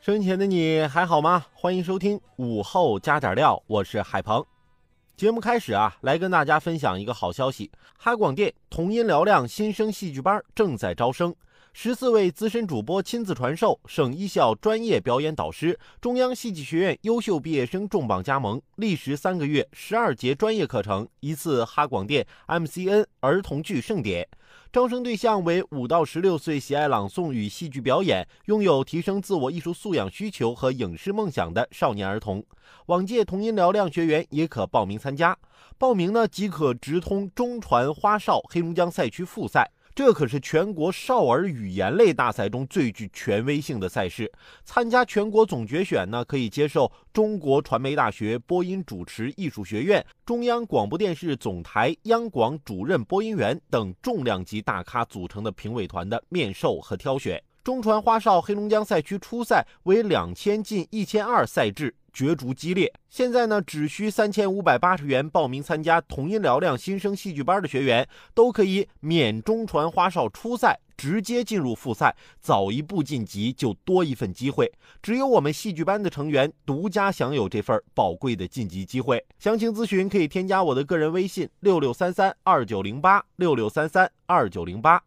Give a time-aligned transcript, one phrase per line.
[0.00, 1.44] 生前的你还好吗？
[1.52, 4.42] 欢迎收听午后加点料，我是海鹏。
[5.14, 11.34] 节目开始啊，来跟大家分享一个好消息：哈广电童音嘹亮新生戏剧班正在招生，
[11.72, 24.28] 十四位资深主播亲自传授，省一校专业表演导师，中央戏剧学院优秀毕业生重磅加盟，历时三个月，十二节专业课程，一次哈广电 MCN 儿童剧盛典。
[24.72, 32.44] 招生对象为五到十六岁，喜爱朗诵与戏剧表演，拥有提升自我艺术素养需求和影视梦想的少年儿童。
[32.86, 35.38] 往届童音嘹亮学员也可报名参加，
[35.78, 39.70] 报名呢即可直通中传花少黑龙江赛区复赛。
[40.02, 44.32] 这可是全国少儿语言类大赛中最具权威性的赛事。
[44.64, 57.38] 参加全国总决选呢，可以接受中国传媒大学播音主持艺术学院、中央广播电视总台央广主任播音员等重量级大咖组成的评委团的面授和挑选。
[57.62, 61.94] 中传花少黑龙江赛区初赛为两千进一千二赛制。
[62.12, 74.70] 角逐激烈，现在呢，只需三千五百八十元报名参加童音嘹亮新生戏剧班的学员，都可以免中传花少初赛，直接进入复赛，早一步晋级就多一份机会。
[75.02, 79.24] 只有我们戏剧班的成员独家享有这份宝贵的晋级机会。
[79.38, 85.02] 详情咨询可以添加我的个人微信：六六三三二九零八六六三三二九零八。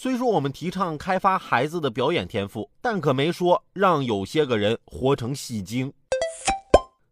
[0.00, 5.92] 虽说我们提倡开发孩子的表演天赋，但可没说让有些个人活成戏精。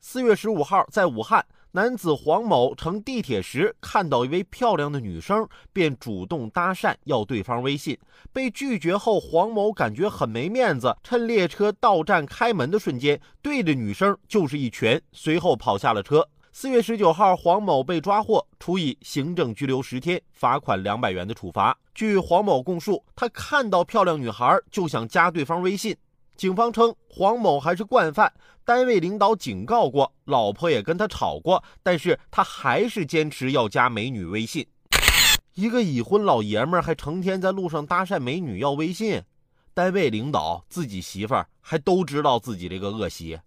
[0.00, 7.96] 四月十五号，在武汉，男子黄某乘地铁时看到一位漂亮的女生，便主动搭讪要对方微信。
[8.32, 16.28] 被拒绝后，黄某感觉很没面子，趁列车到站开门的瞬间，对着女生就是一拳，随后跑下了车。
[16.54, 21.76] 四月十九号，黄某被抓获，处以行政拘留十天、罚款两百元的处罚。
[21.94, 25.96] 据黄某供述，他看到漂亮女孩就想加对方微信。
[26.36, 28.30] 警方称，黄某还是惯犯，
[28.66, 34.66] 单位领导警告过，老婆也跟他吵过，但是他还是坚持要加美女微信。
[35.54, 39.22] 一个已婚老爷们儿还成天在路上搭讪美女要微信，
[39.72, 43.40] 单位领导、自己媳妇儿还都知道自己这个恶习。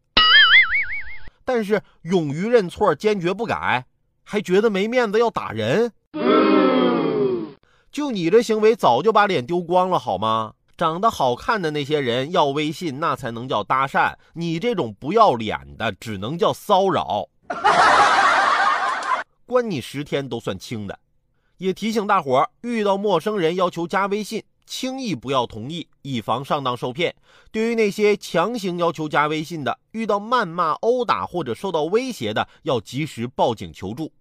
[1.45, 3.85] 但是勇于认错，坚决不改，
[4.23, 5.91] 还觉得没面子要打人。
[7.91, 10.53] 就你这行为，早就把脸丢光了，好吗？
[10.75, 14.13] 长得好看的那些人要微信，那才能叫搭讪。
[14.34, 17.29] 你这种不要脸的，只能叫骚扰。
[19.45, 21.00] 关你十天都算轻的。
[21.57, 24.44] 也提醒大伙儿，遇到陌生人要求加微信。
[24.66, 27.16] 轻易不要同意，以防上当受骗。
[27.52, 34.12] 对于那些强行要求加微信的，遇到谩骂、殴打或者受到威胁的，要及时报警求助。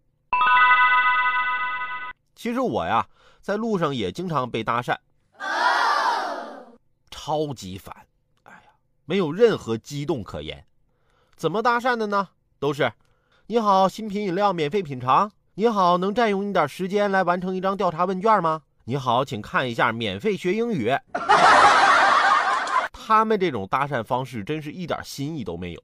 [2.35, 3.09] 其实我呀，
[3.41, 4.97] 在路上也经常被搭讪，
[7.11, 7.95] 超级烦。
[8.43, 8.71] 哎呀，
[9.07, 10.67] 没有任何激动可言。
[11.37, 12.29] 怎么搭讪的呢？
[12.59, 12.93] 都是：
[13.47, 15.33] 你好，新品饮料免费品尝。
[15.55, 18.63] 你好，能占用你点时间来完成一张调查问卷吗？
[18.87, 20.93] 你好，请看一下免费学英语。
[22.93, 25.83] 他们这种搭讪方式真是一点新意都没有。